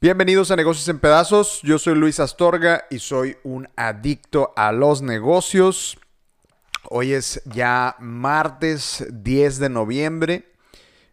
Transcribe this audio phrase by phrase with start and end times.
[0.00, 1.60] Bienvenidos a Negocios en Pedazos.
[1.62, 5.96] Yo soy Luis Astorga y soy un adicto a los negocios.
[6.88, 10.54] Hoy es ya martes 10 de noviembre.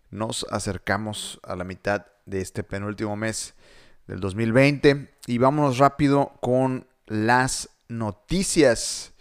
[0.10, 3.54] Nos acercamos a la mitad de este penúltimo mes
[4.08, 9.14] del 2020 y vámonos rápido con las noticias.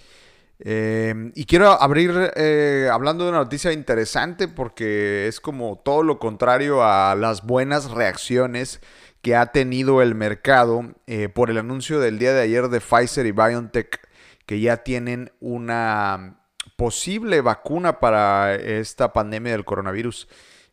[0.59, 6.19] Eh, y quiero abrir eh, hablando de una noticia interesante porque es como todo lo
[6.19, 8.81] contrario a las buenas reacciones
[9.21, 13.27] que ha tenido el mercado eh, por el anuncio del día de ayer de Pfizer
[13.27, 14.01] y BioNTech
[14.47, 16.41] que ya tienen una
[16.77, 20.29] posible vacuna para esta pandemia del coronavirus.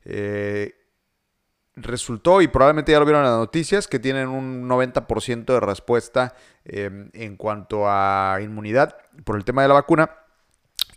[0.06, 0.76] Eh,
[1.76, 6.36] resultó, y probablemente ya lo vieron en las noticias, que tienen un 90% de respuesta
[6.66, 10.12] em, en cuanto a inmunidad por el tema de la vacuna.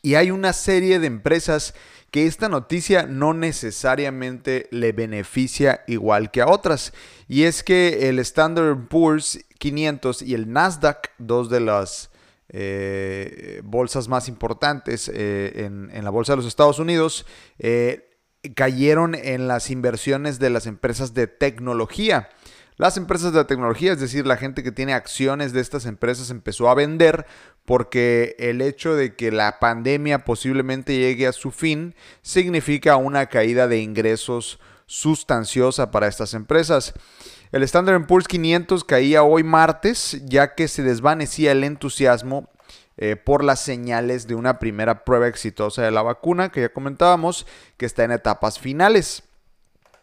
[0.02, 1.74] Y hay una serie de empresas
[2.10, 6.92] que esta noticia no necesariamente le beneficia igual que a otras.
[7.28, 12.10] Y es que el Standard Poor's 500 y el Nasdaq, dos de las
[12.48, 17.26] eh, bolsas más importantes eh, en, la bolsa de los Estados Unidos,
[17.58, 18.05] eh,
[18.54, 22.28] cayeron en las inversiones de las empresas de tecnología.
[22.76, 26.68] Las empresas de tecnología, es decir, la gente que tiene acciones de estas empresas empezó
[26.68, 27.26] a vender
[27.64, 33.66] porque el hecho de que la pandemia posiblemente llegue a su fin significa una caída
[33.66, 36.92] de ingresos sustanciosa para estas empresas.
[37.50, 42.50] El Standard Poor's 500 caía hoy martes ya que se desvanecía el entusiasmo
[42.98, 47.46] eh, por las señales de una primera prueba exitosa de la vacuna que ya comentábamos
[47.76, 49.22] que está en etapas finales.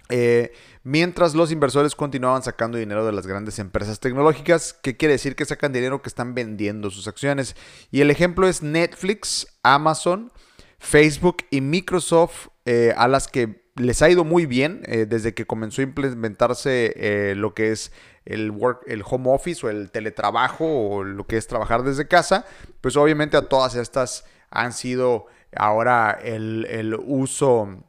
[0.09, 5.35] Eh, mientras los inversores continuaban sacando dinero de las grandes empresas tecnológicas, que quiere decir
[5.35, 7.55] que sacan dinero que están vendiendo sus acciones.
[7.89, 10.31] Y el ejemplo es Netflix, Amazon,
[10.77, 15.45] Facebook y Microsoft, eh, a las que les ha ido muy bien eh, desde que
[15.45, 17.91] comenzó a implementarse lo que es
[18.25, 22.45] el, work, el home office o el teletrabajo o lo que es trabajar desde casa,
[22.81, 25.25] pues obviamente a todas estas han sido
[25.55, 27.83] ahora el, el uso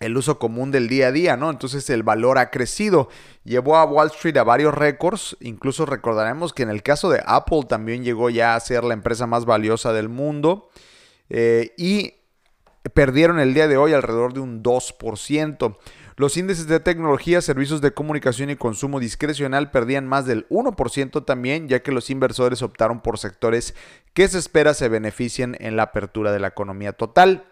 [0.00, 1.50] el uso común del día a día, ¿no?
[1.50, 3.10] Entonces el valor ha crecido.
[3.44, 5.36] Llevó a Wall Street a varios récords.
[5.40, 9.26] Incluso recordaremos que en el caso de Apple también llegó ya a ser la empresa
[9.26, 10.70] más valiosa del mundo.
[11.28, 12.14] Eh, y
[12.94, 15.76] perdieron el día de hoy alrededor de un 2%.
[16.16, 21.68] Los índices de tecnología, servicios de comunicación y consumo discrecional perdían más del 1% también,
[21.68, 23.74] ya que los inversores optaron por sectores
[24.12, 27.44] que se espera se beneficien en la apertura de la economía total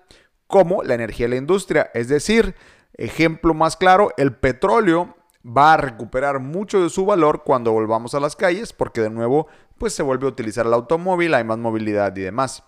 [0.46, 1.90] como la energía de la industria.
[1.94, 2.54] Es decir,
[2.94, 5.14] ejemplo más claro, el petróleo
[5.46, 9.46] va a recuperar mucho de su valor cuando volvamos a las calles, porque de nuevo
[9.78, 12.64] pues se vuelve a utilizar el automóvil, hay más movilidad y demás.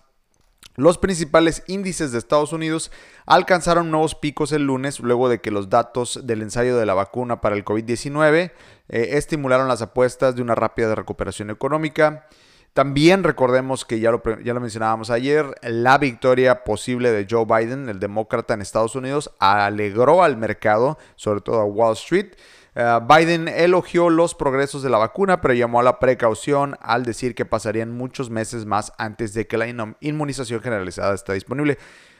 [0.75, 2.91] Los principales índices de Estados Unidos
[3.25, 7.41] alcanzaron nuevos picos el lunes luego de que los datos del ensayo de la vacuna
[7.41, 8.51] para el COVID-19 eh,
[8.89, 12.27] estimularon las apuestas de una rápida recuperación económica.
[12.73, 17.89] También recordemos que ya lo, ya lo mencionábamos ayer, la victoria posible de Joe Biden,
[17.89, 22.33] el demócrata en Estados Unidos, alegró al mercado, sobre todo a Wall Street.
[22.75, 27.35] Eh, Biden elogió los progresos de la vacuna, pero llamó a la precaución al decir
[27.35, 29.67] que pasarían muchos meses más antes de que la
[29.99, 31.77] inmunización generalizada esté disponible.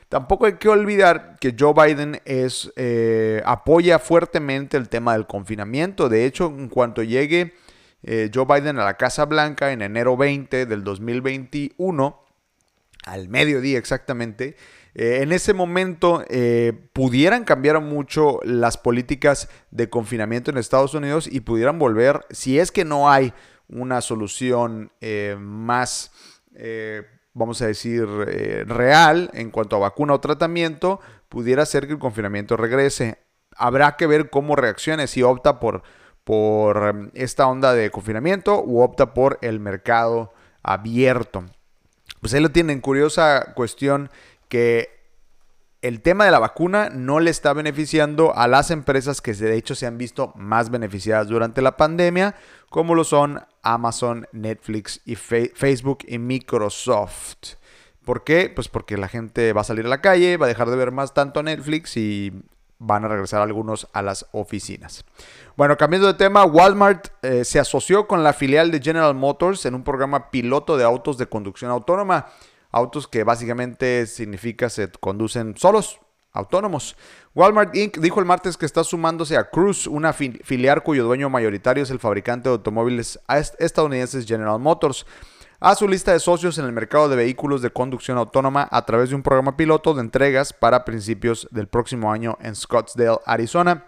[0.09, 6.09] Tampoco hay que olvidar que Joe Biden es, eh, apoya fuertemente el tema del confinamiento.
[6.09, 7.53] De hecho, en cuanto llegue
[8.03, 12.19] eh, Joe Biden a la Casa Blanca en enero 20 del 2021,
[13.05, 14.55] al mediodía exactamente,
[14.93, 21.27] eh, en ese momento eh, pudieran cambiar mucho las políticas de confinamiento en Estados Unidos
[21.31, 23.33] y pudieran volver, si es que no hay
[23.67, 24.91] una solución
[25.39, 26.11] más,
[27.33, 32.57] vamos a decir, real en cuanto a vacuna o tratamiento, pudiera ser que el confinamiento
[32.57, 33.19] regrese.
[33.55, 35.83] Habrá que ver cómo reaccione, si opta por
[36.23, 40.33] por em, esta onda de confinamiento u opta por el mercado
[40.63, 41.45] abierto.
[42.21, 44.09] Pues ahí lo tienen, curiosa cuestión
[44.47, 45.01] que
[45.81, 49.73] el tema de la vacuna no le está beneficiando a las empresas que de hecho
[49.73, 52.35] se han visto más beneficiadas durante la pandemia,
[52.69, 57.55] como lo son Amazon, Netflix y Facebook y Microsoft.
[58.05, 58.51] ¿Por qué?
[58.53, 60.91] Pues porque la gente va a salir a la calle, va a dejar de ver
[60.91, 62.31] más tanto Netflix y
[62.81, 65.05] van a regresar algunos a las oficinas.
[65.55, 69.75] Bueno, cambiando de tema, Walmart eh, se asoció con la filial de General Motors en
[69.75, 72.27] un programa piloto de autos de conducción autónoma.
[72.71, 75.99] Autos que básicamente significa se conducen solos,
[76.31, 76.95] autónomos.
[77.35, 77.97] Walmart Inc.
[77.97, 81.99] dijo el martes que está sumándose a Cruise, una filial cuyo dueño mayoritario es el
[81.99, 83.19] fabricante de automóviles
[83.59, 85.05] estadounidenses General Motors.
[85.61, 89.09] A su lista de socios en el mercado de vehículos de conducción autónoma a través
[89.09, 93.85] de un programa piloto de entregas para principios del próximo año en Scottsdale, Arizona.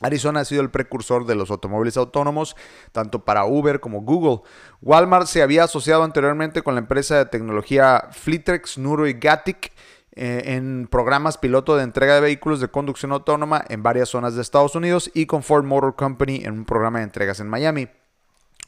[0.00, 2.56] Arizona ha sido el precursor de los automóviles autónomos,
[2.90, 4.42] tanto para Uber como Google.
[4.82, 9.72] Walmart se había asociado anteriormente con la empresa de tecnología Fleetrex, Nuro y Gatic
[10.16, 14.42] eh, en programas piloto de entrega de vehículos de conducción autónoma en varias zonas de
[14.42, 17.88] Estados Unidos y con Ford Motor Company en un programa de entregas en Miami.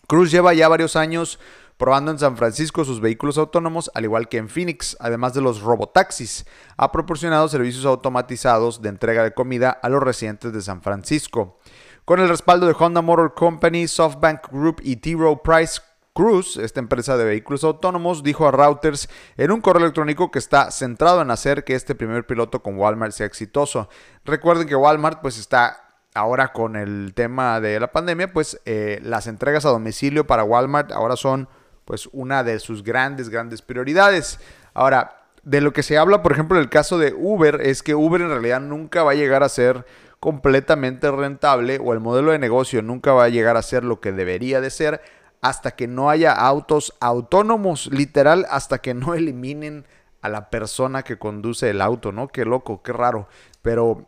[0.06, 1.38] Cruz lleva ya varios años
[1.78, 5.62] probando en San Francisco sus vehículos autónomos, al igual que en Phoenix, además de los
[5.62, 6.44] robotaxis.
[6.76, 11.58] Ha proporcionado servicios automatizados de entrega de comida a los residentes de San Francisco.
[12.04, 15.14] Con el respaldo de Honda Motor Company, SoftBank Group y T.
[15.14, 15.80] Rowe Price
[16.14, 20.72] Cruz, esta empresa de vehículos autónomos, dijo a Reuters en un correo electrónico que está
[20.72, 23.88] centrado en hacer que este primer piloto con Walmart sea exitoso.
[24.24, 25.84] Recuerden que Walmart pues está
[26.14, 30.90] ahora con el tema de la pandemia, pues eh, las entregas a domicilio para Walmart
[30.90, 31.48] ahora son
[31.88, 34.38] pues una de sus grandes, grandes prioridades.
[34.74, 37.94] Ahora, de lo que se habla, por ejemplo, en el caso de Uber, es que
[37.94, 39.86] Uber en realidad nunca va a llegar a ser
[40.20, 44.12] completamente rentable o el modelo de negocio nunca va a llegar a ser lo que
[44.12, 45.00] debería de ser
[45.40, 49.86] hasta que no haya autos autónomos, literal, hasta que no eliminen
[50.20, 52.28] a la persona que conduce el auto, ¿no?
[52.28, 53.28] Qué loco, qué raro.
[53.62, 54.04] Pero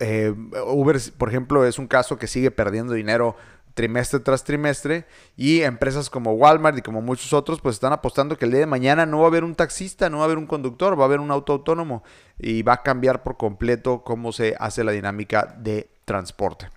[0.00, 0.34] eh,
[0.66, 3.36] Uber, por ejemplo, es un caso que sigue perdiendo dinero
[3.74, 8.44] trimestre tras trimestre y empresas como Walmart y como muchos otros pues están apostando que
[8.44, 10.46] el día de mañana no va a haber un taxista, no va a haber un
[10.46, 12.02] conductor, va a haber un auto autónomo
[12.38, 16.68] y va a cambiar por completo cómo se hace la dinámica de transporte.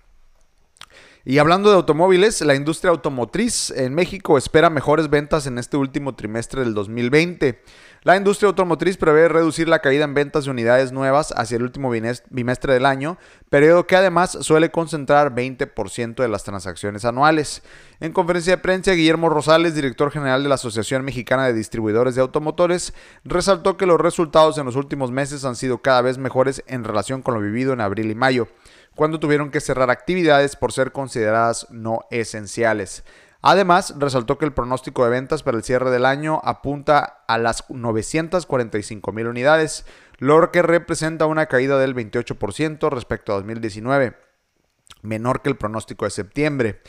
[1.27, 6.13] Y hablando de automóviles, la industria automotriz en México espera mejores ventas en este último
[6.13, 7.63] trimestre del 2020.
[8.03, 11.89] La industria automotriz prevé reducir la caída en ventas de unidades nuevas hacia el último
[11.89, 13.17] bimestre del año,
[13.49, 17.63] periodo que además suele concentrar 20% de las transacciones anuales.
[17.99, 22.21] En conferencia de prensa, Guillermo Rosales, director general de la Asociación Mexicana de Distribuidores de
[22.21, 22.93] Automotores,
[23.23, 27.23] resaltó que los resultados en los últimos meses han sido cada vez mejores en relación
[27.23, 28.47] con lo vivido en abril y mayo
[28.95, 33.03] cuando tuvieron que cerrar actividades por ser consideradas no esenciales.
[33.41, 37.69] Además, resaltó que el pronóstico de ventas para el cierre del año apunta a las
[37.69, 39.85] 945 mil unidades,
[40.17, 44.17] lo que representa una caída del 28% respecto a 2019,
[45.03, 46.81] menor que el pronóstico de septiembre.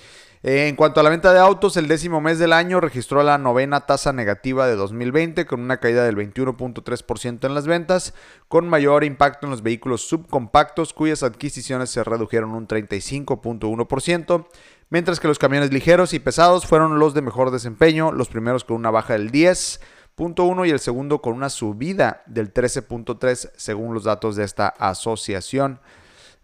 [0.42, 3.86] En cuanto a la venta de autos, el décimo mes del año registró la novena
[3.86, 8.14] tasa negativa de 2020 con una caída del 21.3% en las ventas,
[8.48, 14.46] con mayor impacto en los vehículos subcompactos cuyas adquisiciones se redujeron un 35.1%,
[14.90, 18.76] mientras que los camiones ligeros y pesados fueron los de mejor desempeño, los primeros con
[18.76, 24.36] una baja del 10.1 y el segundo con una subida del 13.3 según los datos
[24.36, 25.80] de esta asociación.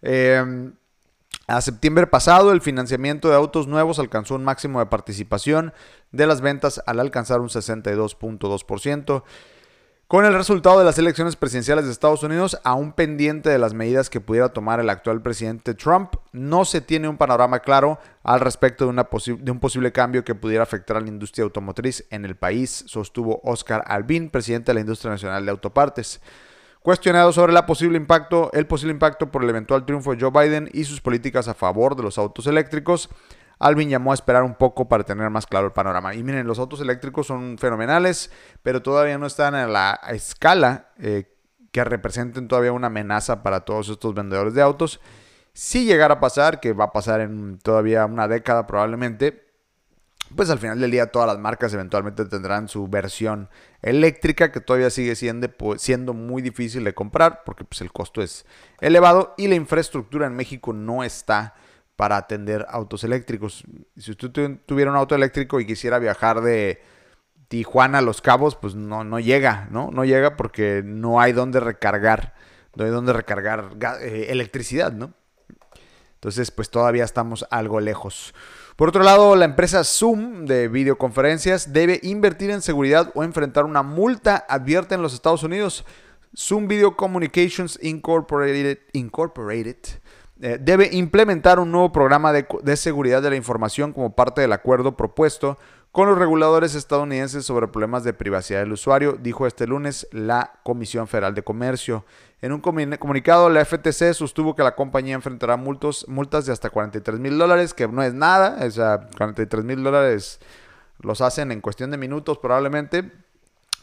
[0.01, 0.73] Eh,
[1.47, 5.73] a septiembre pasado, el financiamiento de autos nuevos alcanzó un máximo de participación
[6.11, 9.23] de las ventas al alcanzar un 62.2%.
[10.07, 14.09] Con el resultado de las elecciones presidenciales de Estados Unidos, aún pendiente de las medidas
[14.09, 18.85] que pudiera tomar el actual presidente Trump, no se tiene un panorama claro al respecto
[18.85, 23.41] de, un posible cambio que pudiera afectar a la industria automotriz en el país, sostuvo
[23.43, 26.21] Oscar Albin, presidente de la Industria Nacional de Autopartes.
[26.83, 30.69] Cuestionado sobre la posible impacto, el posible impacto por el eventual triunfo de Joe Biden
[30.73, 33.09] y sus políticas a favor de los autos eléctricos,
[33.57, 36.13] Alvin llamó a esperar un poco para tener más claro el panorama.
[36.13, 38.31] Y miren, los autos eléctricos son fenomenales,
[38.63, 41.33] pero todavía no están a la escala eh,
[41.71, 44.99] que representen todavía una amenaza para todos estos vendedores de autos.
[45.53, 49.45] Si llegara a pasar, que va a pasar en todavía una década probablemente,
[50.35, 53.49] pues al final del día todas las marcas eventualmente tendrán su versión
[53.81, 55.47] eléctrica que todavía sigue siendo,
[55.77, 58.45] siendo muy difícil de comprar porque pues, el costo es
[58.81, 61.55] elevado y la infraestructura en México no está
[61.95, 63.63] para atender autos eléctricos.
[63.97, 64.31] Si usted
[64.65, 66.81] tuviera un auto eléctrico y quisiera viajar de
[67.47, 69.91] Tijuana a Los Cabos, pues no, no llega, ¿no?
[69.91, 72.33] No llega porque no hay donde recargar,
[72.75, 73.71] no hay donde recargar
[74.01, 75.13] eh, electricidad, ¿no?
[76.23, 78.33] Entonces, pues todavía estamos algo lejos.
[78.77, 83.83] Por otro lado, la empresa Zoom de videoconferencias debe invertir en seguridad o enfrentar una
[83.83, 85.83] multa, advierte en los Estados Unidos.
[86.33, 88.77] Zoom Video Communications Incorporated,
[90.39, 94.53] eh, debe implementar un nuevo programa de, de seguridad de la información como parte del
[94.53, 95.57] acuerdo propuesto
[95.91, 101.05] con los reguladores estadounidenses sobre problemas de privacidad del usuario, dijo este lunes la Comisión
[101.05, 102.05] Federal de Comercio.
[102.43, 107.17] En un comunicado, la FTC sostuvo que la compañía enfrentará multas, multas de hasta 43
[107.17, 110.41] mil dólares, que no es nada, o sea, 43 mil dólares
[110.99, 113.09] los hacen en cuestión de minutos probablemente,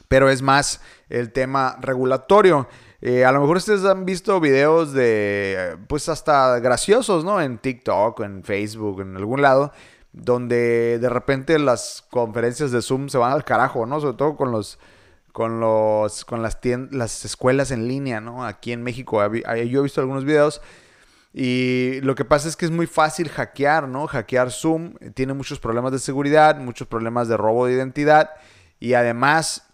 [0.08, 2.68] pero es más el tema regulatorio.
[3.00, 7.40] Eh, a lo mejor ustedes han visto videos de, pues hasta graciosos, ¿no?
[7.40, 9.72] En TikTok, en Facebook, en algún lado,
[10.12, 14.02] donde de repente las conferencias de Zoom se van al carajo, ¿no?
[14.02, 14.78] Sobre todo con los
[15.32, 16.58] con los con las
[16.90, 18.44] las escuelas en línea, ¿no?
[18.44, 20.60] Aquí en México yo he visto algunos videos
[21.32, 24.06] y lo que pasa es que es muy fácil hackear, ¿no?
[24.06, 28.30] Hackear Zoom tiene muchos problemas de seguridad, muchos problemas de robo de identidad
[28.80, 29.66] y además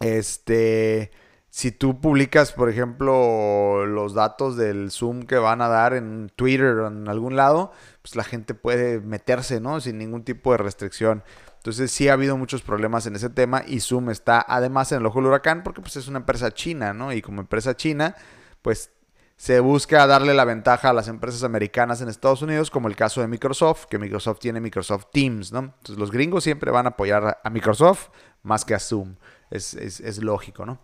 [0.00, 1.10] este
[1.50, 6.76] si tú publicas, por ejemplo, los datos del Zoom que van a dar en Twitter
[6.76, 9.80] o en algún lado, pues la gente puede meterse, ¿no?
[9.80, 11.24] Sin ningún tipo de restricción.
[11.68, 15.06] Entonces sí ha habido muchos problemas en ese tema y Zoom está además en el
[15.06, 17.12] ojo del huracán porque pues es una empresa china, ¿no?
[17.12, 18.16] Y como empresa china,
[18.62, 18.90] pues
[19.36, 23.20] se busca darle la ventaja a las empresas americanas en Estados Unidos, como el caso
[23.20, 25.58] de Microsoft, que Microsoft tiene Microsoft Teams, ¿no?
[25.58, 28.08] Entonces los gringos siempre van a apoyar a Microsoft
[28.42, 29.16] más que a Zoom.
[29.50, 30.80] Es, es lógico, ¿no?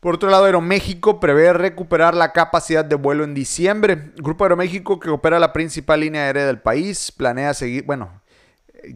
[0.00, 4.12] Por otro lado, Aeroméxico prevé recuperar la capacidad de vuelo en diciembre.
[4.16, 8.19] Grupo Aeroméxico, que opera la principal línea aérea del país, planea seguir, bueno,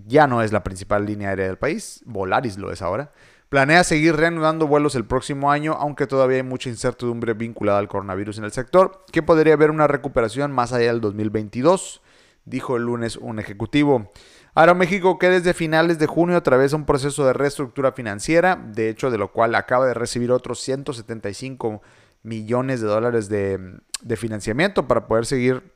[0.07, 3.13] ya no es la principal línea aérea del país, Volaris lo es ahora.
[3.49, 8.39] Planea seguir reanudando vuelos el próximo año, aunque todavía hay mucha incertidumbre vinculada al coronavirus
[8.39, 12.03] en el sector, que podría haber una recuperación más allá del 2022,
[12.45, 14.11] dijo el lunes un ejecutivo.
[14.57, 19.19] Aeroméxico que desde finales de junio atraviesa un proceso de reestructura financiera, de hecho de
[19.19, 21.83] lo cual acaba de recibir otros 175
[22.23, 25.75] millones de dólares de, de financiamiento para poder seguir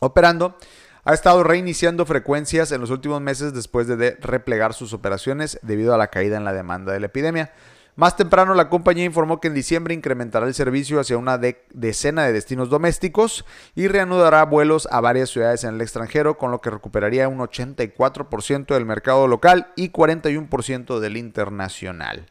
[0.00, 0.56] operando.
[1.06, 5.98] Ha estado reiniciando frecuencias en los últimos meses después de replegar sus operaciones debido a
[5.98, 7.52] la caída en la demanda de la epidemia.
[7.94, 12.32] Más temprano, la compañía informó que en diciembre incrementará el servicio hacia una decena de
[12.32, 13.44] destinos domésticos
[13.74, 18.66] y reanudará vuelos a varias ciudades en el extranjero, con lo que recuperaría un 84%
[18.74, 22.26] del mercado local y 41% del internacional.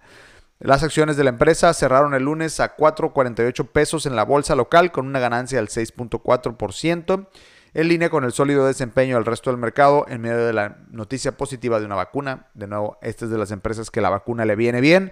[0.59, 4.91] Las acciones de la empresa cerraron el lunes a 4.48 pesos en la bolsa local
[4.91, 7.27] con una ganancia del 6.4%,
[7.73, 11.37] en línea con el sólido desempeño del resto del mercado en medio de la noticia
[11.37, 12.47] positiva de una vacuna.
[12.53, 15.11] De nuevo, esta es de las empresas que la vacuna le viene bien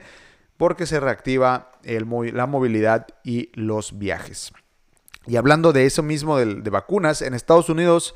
[0.58, 4.54] porque se reactiva la movilidad y los viajes.
[5.26, 8.14] Y hablando de eso mismo de, vacunas, en Estados Unidos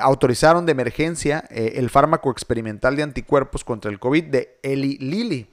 [0.00, 5.50] autorizaron de emergencia eh, el fármaco experimental de anticuerpos contra el COVID de Eli Lilly,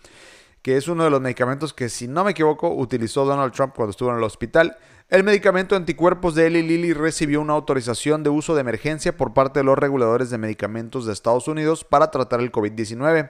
[0.62, 3.92] que es uno de los medicamentos que, si no me equivoco, utilizó Donald Trump cuando
[3.92, 4.78] estuvo en el hospital.
[5.08, 9.60] El medicamento anticuerpos de Eli Lilly recibió una autorización de uso de emergencia por parte
[9.60, 13.30] de los reguladores de medicamentos de Estados Unidos para tratar el COVID-19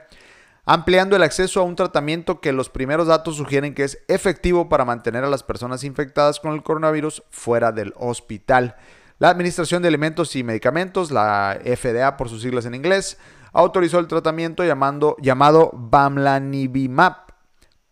[0.66, 4.86] ampliando el acceso a un tratamiento que los primeros datos sugieren que es efectivo para
[4.86, 8.76] mantener a las personas infectadas con el coronavirus fuera del hospital.
[9.20, 13.18] La Administración de Alimentos y Medicamentos, la FDA por sus siglas en inglés,
[13.54, 17.25] autorizó el tratamiento llamado Bamlanivimab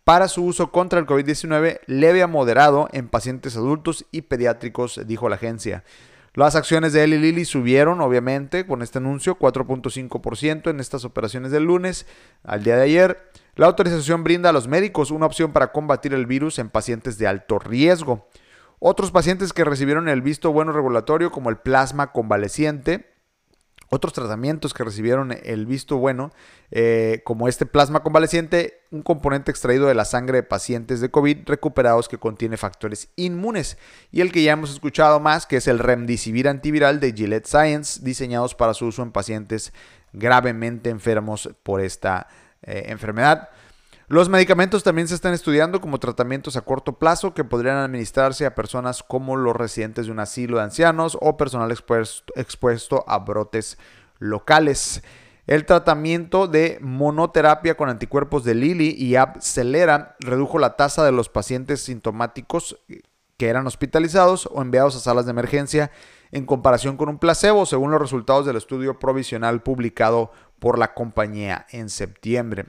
[0.03, 5.29] para su uso contra el COVID-19 leve a moderado en pacientes adultos y pediátricos, dijo
[5.29, 5.83] la agencia.
[6.33, 11.63] Las acciones de Eli Lilly subieron, obviamente, con este anuncio, 4.5% en estas operaciones del
[11.63, 12.07] lunes
[12.43, 13.31] al día de ayer.
[13.55, 17.27] La autorización brinda a los médicos una opción para combatir el virus en pacientes de
[17.27, 18.27] alto riesgo.
[18.79, 23.12] Otros pacientes que recibieron el visto bueno regulatorio, como el plasma convaleciente,
[23.93, 26.31] otros tratamientos que recibieron el visto bueno,
[26.71, 31.39] eh, como este plasma convaleciente, un componente extraído de la sangre de pacientes de COVID
[31.45, 33.77] recuperados que contiene factores inmunes,
[34.11, 38.01] y el que ya hemos escuchado más, que es el remdesivir antiviral de Gillette Science,
[38.03, 39.73] diseñados para su uso en pacientes
[40.11, 42.27] gravemente enfermos por esta
[42.63, 43.49] eh, enfermedad.
[44.13, 48.53] Los medicamentos también se están estudiando como tratamientos a corto plazo que podrían administrarse a
[48.53, 53.79] personas como los residentes de un asilo de ancianos o personal expuesto, a brotes
[54.19, 55.01] locales.
[55.47, 61.27] El tratamiento de monoterapia con anticuerpos de Lilly y Abcelera redujo la tasa de los
[61.27, 62.77] pacientes sintomáticos
[63.37, 65.89] que eran hospitalizados o enviados a salas de emergencia
[66.31, 71.65] en comparación con un placebo, según los resultados del estudio provisional publicado por la compañía
[71.71, 72.67] en septiembre.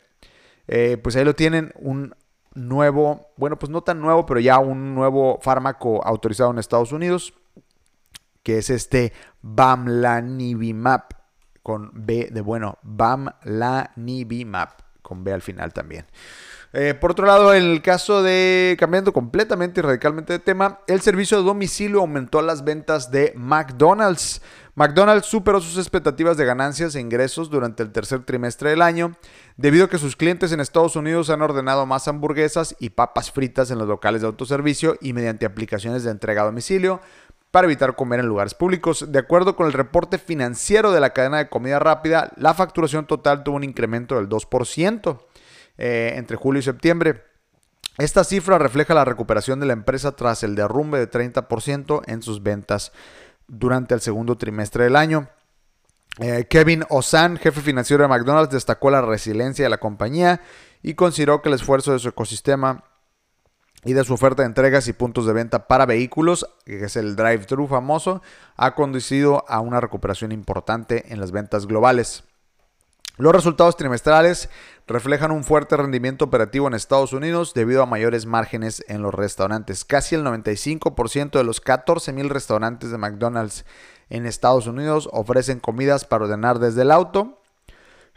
[0.66, 2.14] Eh, pues ahí lo tienen, un
[2.54, 7.34] nuevo, bueno, pues no tan nuevo, pero ya un nuevo fármaco autorizado en Estados Unidos,
[8.42, 11.02] que es este Bamlanivimab,
[11.62, 14.70] con B de bueno, Bamlanivimab,
[15.02, 16.06] con B al final también.
[16.76, 21.00] Eh, por otro lado, en el caso de, cambiando completamente y radicalmente de tema, el
[21.00, 24.42] servicio de domicilio aumentó las ventas de McDonald's.
[24.74, 29.16] McDonald's superó sus expectativas de ganancias e ingresos durante el tercer trimestre del año,
[29.56, 33.70] debido a que sus clientes en Estados Unidos han ordenado más hamburguesas y papas fritas
[33.70, 37.00] en los locales de autoservicio y mediante aplicaciones de entrega a domicilio
[37.50, 39.12] para evitar comer en lugares públicos.
[39.12, 43.44] De acuerdo con el reporte financiero de la cadena de comida rápida, la facturación total
[43.44, 45.20] tuvo un incremento del 2%.
[45.76, 47.24] Eh, entre julio y septiembre.
[47.98, 52.42] Esta cifra refleja la recuperación de la empresa tras el derrumbe de 30% en sus
[52.44, 52.92] ventas
[53.48, 55.28] durante el segundo trimestre del año.
[56.18, 60.40] Eh, Kevin Ozan, jefe financiero de McDonald's, destacó la resiliencia de la compañía
[60.82, 62.84] y consideró que el esfuerzo de su ecosistema
[63.84, 67.16] y de su oferta de entregas y puntos de venta para vehículos, que es el
[67.16, 68.22] drive-thru famoso,
[68.56, 72.24] ha conducido a una recuperación importante en las ventas globales.
[73.16, 74.48] Los resultados trimestrales
[74.86, 79.84] reflejan un fuerte rendimiento operativo en Estados Unidos debido a mayores márgenes en los restaurantes.
[79.84, 83.64] Casi el 95% de los 14.000 restaurantes de McDonald's
[84.10, 87.40] en Estados Unidos ofrecen comidas para ordenar desde el auto.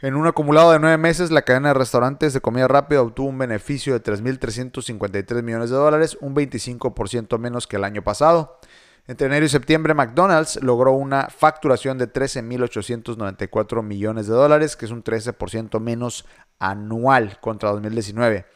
[0.00, 3.38] En un acumulado de nueve meses, la cadena de restaurantes de comida rápida obtuvo un
[3.38, 8.60] beneficio de 3.353 millones de dólares, un 25% menos que el año pasado.
[9.08, 14.92] Entre enero y septiembre, McDonald's logró una facturación de 13.894 millones de dólares, que es
[14.92, 16.26] un 13% menos
[16.58, 18.46] anual contra 2019.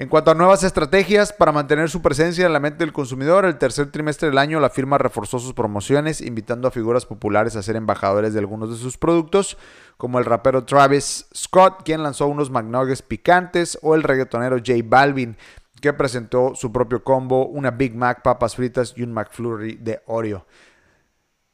[0.00, 3.58] En cuanto a nuevas estrategias para mantener su presencia en la mente del consumidor, el
[3.58, 7.74] tercer trimestre del año la firma reforzó sus promociones, invitando a figuras populares a ser
[7.74, 9.58] embajadores de algunos de sus productos,
[9.96, 15.36] como el rapero Travis Scott, quien lanzó unos McNuggets picantes, o el reggaetonero J Balvin,
[15.80, 20.46] que presentó su propio combo, una Big Mac, papas fritas y un McFlurry de Oreo.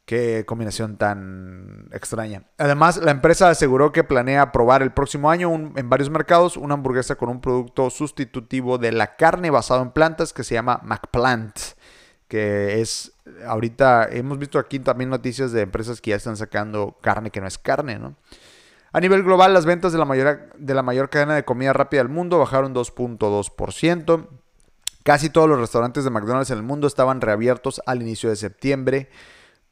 [0.05, 2.43] Qué combinación tan extraña.
[2.59, 7.15] Además, la empresa aseguró que planea probar el próximo año en varios mercados una hamburguesa
[7.15, 11.57] con un producto sustitutivo de la carne basado en plantas que se llama McPlant.
[12.27, 13.13] Que es,
[13.47, 17.47] ahorita hemos visto aquí también noticias de empresas que ya están sacando carne que no
[17.47, 18.15] es carne, ¿no?
[18.95, 22.01] A nivel global, las ventas de la, mayor, de la mayor cadena de comida rápida
[22.01, 24.27] del mundo bajaron 2.2%.
[25.03, 29.09] Casi todos los restaurantes de McDonald's en el mundo estaban reabiertos al inicio de septiembre,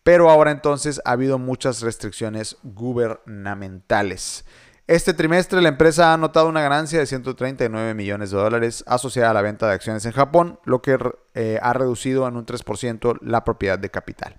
[0.03, 4.45] pero ahora entonces ha habido muchas restricciones gubernamentales.
[4.85, 9.33] Este trimestre la empresa ha anotado una ganancia de 139 millones de dólares asociada a
[9.33, 10.99] la venta de acciones en Japón, lo que
[11.35, 14.37] eh, ha reducido en un 3% la propiedad de capital.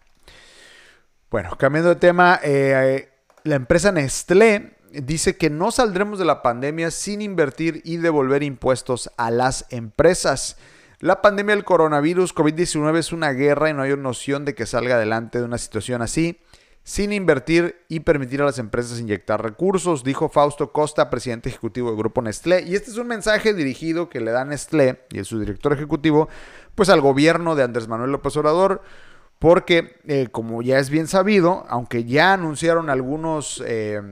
[1.31, 3.09] Bueno, cambiando de tema, eh,
[3.43, 9.11] la empresa Nestlé dice que no saldremos de la pandemia sin invertir y devolver impuestos
[9.17, 10.59] a las empresas.
[11.01, 14.97] La pandemia del coronavirus COVID-19 es una guerra y no hay noción de que salga
[14.97, 16.41] adelante de una situación así
[16.85, 21.97] sin invertir y permitir a las empresas inyectar recursos, dijo Fausto Costa, presidente ejecutivo del
[21.97, 22.63] grupo Nestlé.
[22.63, 26.29] Y este es un mensaje dirigido que le da Nestlé y su director ejecutivo,
[26.75, 28.83] pues al gobierno de Andrés Manuel López Obrador,
[29.39, 34.03] porque, eh, como ya es bien sabido, aunque ya anunciaron algunos, eh,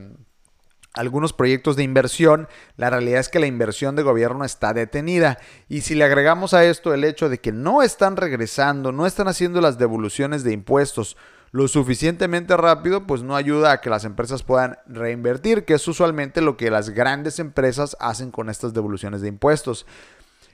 [0.93, 5.39] algunos proyectos de inversión, la realidad es que la inversión de gobierno está detenida.
[5.67, 9.27] Y si le agregamos a esto el hecho de que no están regresando, no están
[9.27, 11.17] haciendo las devoluciones de impuestos
[11.53, 16.41] lo suficientemente rápido, pues no ayuda a que las empresas puedan reinvertir, que es usualmente
[16.41, 19.85] lo que las grandes empresas hacen con estas devoluciones de impuestos.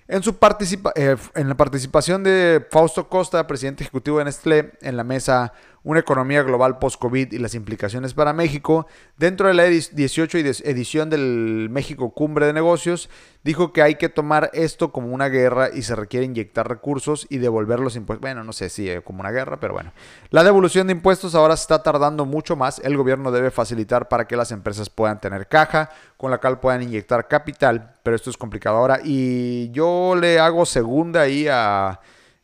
[0.10, 0.36] En, su
[0.96, 6.00] eh, en la participación de Fausto Costa, presidente ejecutivo de Nestlé, en la mesa una
[6.00, 8.88] economía global post-COVID y las implicaciones para México,
[9.18, 13.10] dentro de la 18 edición del México Cumbre de Negocios,
[13.44, 17.38] dijo que hay que tomar esto como una guerra y se requiere inyectar recursos y
[17.38, 18.22] devolver los impuestos.
[18.22, 19.94] Bueno, no sé si como una guerra, pero bueno.
[20.30, 22.80] La devolución de impuestos ahora está tardando mucho más.
[22.80, 26.84] El gobierno debe facilitar para que las empresas puedan tener caja, con la cual puedan
[26.84, 29.00] inyectar capital, pero esto es complicado ahora.
[29.04, 32.00] Y yo le hago segunda ahí a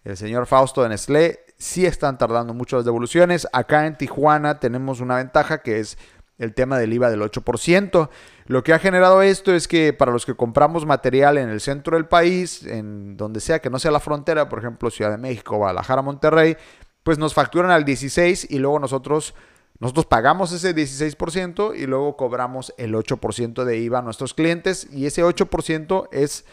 [0.06, 3.48] el señor Fausto de Nestlé sí están tardando mucho las devoluciones.
[3.54, 5.98] Acá en Tijuana tenemos una ventaja que es
[6.38, 8.10] el tema del IVA del 8%.
[8.48, 11.96] Lo que ha generado esto es que para los que compramos material en el centro
[11.96, 15.58] del país, en donde sea que no sea la frontera, por ejemplo Ciudad de México,
[15.58, 16.58] Guadalajara, Monterrey,
[17.04, 19.36] pues nos facturan al 16 y luego nosotros
[19.78, 25.06] nosotros pagamos ese 16% y luego cobramos el 8% de IVA a nuestros clientes y
[25.06, 26.46] ese 8% es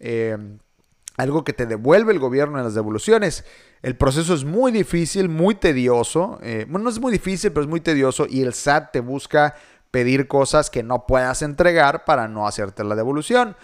[0.00, 0.36] eh,
[1.16, 3.44] algo que te devuelve el gobierno en las devoluciones.
[3.82, 6.38] El proceso es muy difícil, muy tedioso.
[6.42, 9.54] Eh, bueno, no es muy difícil, pero es muy tedioso y el SAT te busca
[9.90, 13.56] pedir cosas que no puedas entregar para no hacerte la devolución.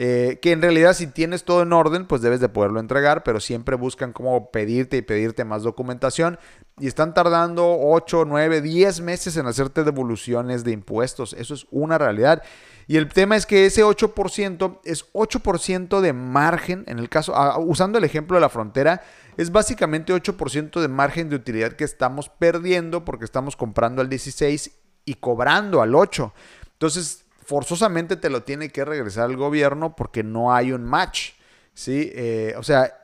[0.00, 3.40] Eh, que en realidad si tienes todo en orden, pues debes de poderlo entregar, pero
[3.40, 6.38] siempre buscan cómo pedirte y pedirte más documentación
[6.78, 11.32] y están tardando 8, 9, 10 meses en hacerte devoluciones de impuestos.
[11.32, 12.44] Eso es una realidad.
[12.88, 17.98] Y el tema es que ese 8% es 8% de margen, en el caso, usando
[17.98, 19.02] el ejemplo de la frontera,
[19.36, 24.70] es básicamente 8% de margen de utilidad que estamos perdiendo porque estamos comprando al 16
[25.04, 26.32] y cobrando al 8.
[26.72, 31.32] Entonces, forzosamente te lo tiene que regresar el gobierno porque no hay un match.
[31.74, 32.10] ¿sí?
[32.14, 32.97] Eh, o sea,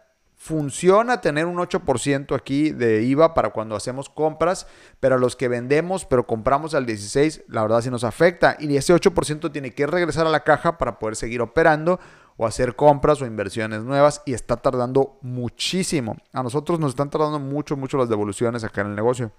[0.44, 4.66] funciona tener un 8% aquí de IVA para cuando hacemos compras,
[5.00, 8.59] pero a los que vendemos, pero compramos al 16, la verdad sí nos afecta.
[8.61, 11.98] Y ese 8% tiene que regresar a la caja para poder seguir operando
[12.37, 16.18] o hacer compras o inversiones nuevas y está tardando muchísimo.
[16.35, 19.33] A nosotros nos están tardando mucho, mucho las devoluciones acá en el negocio.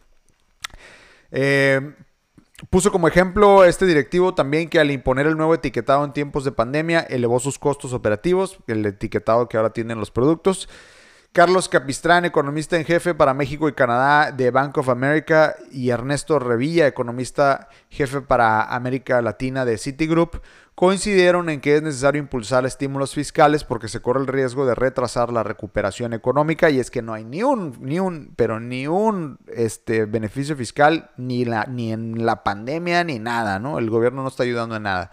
[1.30, 1.94] Eh,
[2.70, 6.54] Puso como ejemplo este directivo también que al imponer el nuevo etiquetado en tiempos de
[6.54, 10.70] pandemia elevó sus costos operativos, el etiquetado que ahora tienen los productos.
[11.36, 16.40] Carlos Capistrán, economista en jefe para México y Canadá de Bank of America, y Ernesto
[16.40, 20.42] Revilla, economista jefe para América Latina de Citigroup,
[20.76, 25.34] coincidieron en que es necesario impulsar estímulos fiscales porque se corre el riesgo de retrasar
[25.34, 29.38] la recuperación económica y es que no hay ni un, ni un, pero ni un
[29.54, 33.78] este, beneficio fiscal ni, la, ni en la pandemia ni nada, ¿no?
[33.78, 35.12] El gobierno no está ayudando en nada.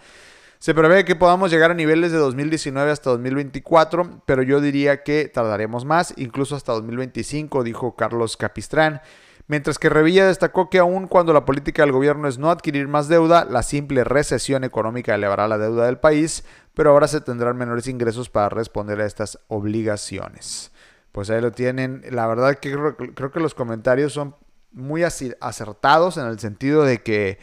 [0.63, 5.27] Se prevé que podamos llegar a niveles de 2019 hasta 2024, pero yo diría que
[5.27, 9.01] tardaremos más, incluso hasta 2025, dijo Carlos Capistrán.
[9.49, 13.09] Mientras que Revilla destacó que aun cuando la política del gobierno es no adquirir más
[13.09, 16.45] deuda, la simple recesión económica elevará la deuda del país,
[16.75, 20.71] pero ahora se tendrán menores ingresos para responder a estas obligaciones.
[21.11, 22.05] Pues ahí lo tienen.
[22.09, 22.73] La verdad que
[23.17, 24.37] creo, que los comentarios son
[24.71, 27.41] muy acertados en el sentido de que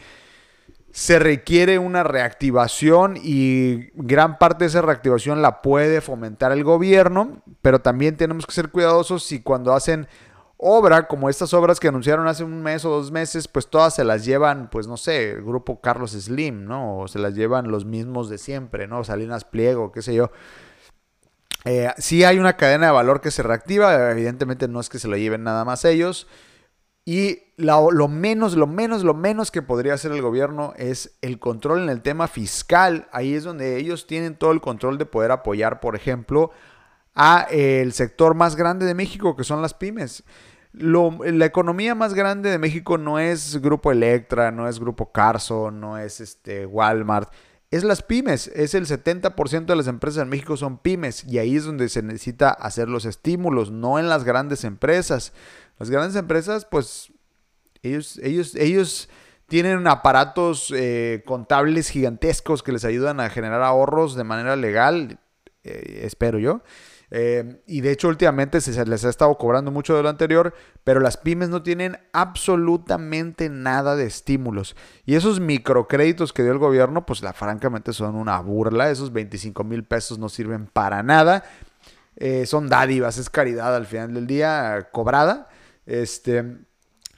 [0.92, 7.42] se requiere una reactivación y gran parte de esa reactivación la puede fomentar el gobierno,
[7.62, 10.08] pero también tenemos que ser cuidadosos si cuando hacen
[10.56, 14.04] obra, como estas obras que anunciaron hace un mes o dos meses, pues todas se
[14.04, 16.98] las llevan, pues no sé, el grupo Carlos Slim, ¿no?
[16.98, 19.02] O se las llevan los mismos de siempre, ¿no?
[19.02, 20.30] Salinas Pliego, qué sé yo.
[21.64, 25.08] Eh, sí hay una cadena de valor que se reactiva, evidentemente no es que se
[25.08, 26.26] lo lleven nada más ellos.
[27.04, 31.38] Y lo, lo, menos, lo menos, lo menos que podría hacer el gobierno es el
[31.38, 33.08] control en el tema fiscal.
[33.12, 36.50] Ahí es donde ellos tienen todo el control de poder apoyar, por ejemplo,
[37.14, 40.24] a el sector más grande de México, que son las pymes
[40.72, 45.98] la economía más grande de México no es Grupo Electra, no es Grupo Carso, no
[45.98, 47.32] es este Walmart,
[47.70, 48.48] es las pymes.
[48.48, 52.02] Es el 70% de las empresas en México son pymes y ahí es donde se
[52.02, 55.32] necesita hacer los estímulos, no en las grandes empresas.
[55.78, 57.12] Las grandes empresas, pues,
[57.82, 59.08] ellos, ellos, ellos
[59.46, 65.18] tienen aparatos eh, contables gigantescos que les ayudan a generar ahorros de manera legal,
[65.64, 66.62] eh, espero yo.
[67.12, 71.00] Eh, y de hecho últimamente se les ha estado cobrando mucho de lo anterior, pero
[71.00, 74.76] las pymes no tienen absolutamente nada de estímulos.
[75.04, 78.90] Y esos microcréditos que dio el gobierno, pues la, francamente son una burla.
[78.90, 81.44] Esos 25 mil pesos no sirven para nada.
[82.16, 85.48] Eh, son dádivas, es caridad al final del día cobrada.
[85.86, 86.58] Este,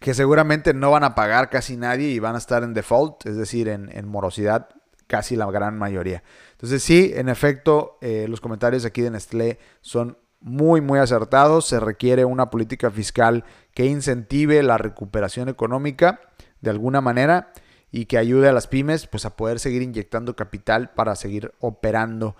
[0.00, 3.36] que seguramente no van a pagar casi nadie y van a estar en default, es
[3.36, 4.68] decir, en morosidad
[5.12, 6.22] casi la gran mayoría.
[6.52, 11.66] Entonces sí, en efecto, eh, los comentarios aquí de Nestlé son muy, muy acertados.
[11.66, 13.44] Se requiere una política fiscal
[13.74, 16.20] que incentive la recuperación económica
[16.62, 17.52] de alguna manera
[17.90, 22.34] y que ayude a las pymes pues, a poder seguir inyectando capital para seguir operando.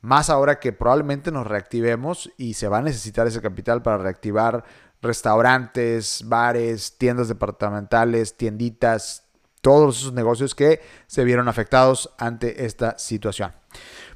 [0.00, 4.64] Más ahora que probablemente nos reactivemos y se va a necesitar ese capital para reactivar
[5.00, 9.25] restaurantes, bares, tiendas departamentales, tienditas,
[9.60, 13.52] todos esos negocios que se vieron afectados ante esta situación.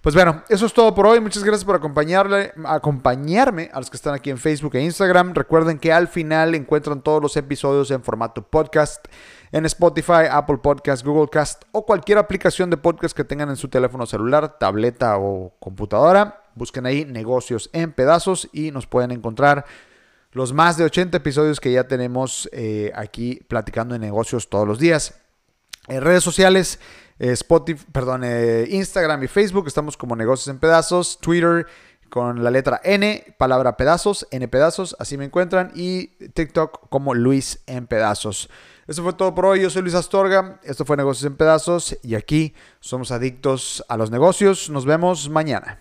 [0.00, 1.20] Pues bueno, eso es todo por hoy.
[1.20, 5.34] Muchas gracias por acompañarme a los que están aquí en Facebook e Instagram.
[5.34, 9.06] Recuerden que al final encuentran todos los episodios en formato podcast
[9.52, 13.68] en Spotify, Apple Podcast, Google Cast o cualquier aplicación de podcast que tengan en su
[13.68, 16.44] teléfono celular, tableta o computadora.
[16.54, 19.66] Busquen ahí negocios en pedazos y nos pueden encontrar
[20.32, 24.78] los más de 80 episodios que ya tenemos eh, aquí platicando de negocios todos los
[24.78, 25.19] días.
[25.88, 26.78] En redes sociales,
[27.18, 31.66] eh, Spotify, perdón, eh, Instagram y Facebook, estamos como Negocios en Pedazos, Twitter
[32.10, 37.60] con la letra N, palabra pedazos, N pedazos, así me encuentran, y TikTok como Luis
[37.66, 38.50] en Pedazos.
[38.86, 42.16] Eso fue todo por hoy, yo soy Luis Astorga, esto fue Negocios en Pedazos y
[42.16, 45.78] aquí somos adictos a los negocios, nos vemos mañana.